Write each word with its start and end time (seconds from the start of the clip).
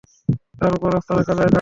তার 0.59 0.71
উপর 0.77 0.89
আস্থা 0.97 1.13
রাখা 1.13 1.33
যায় 1.33 1.39
না। 1.39 1.49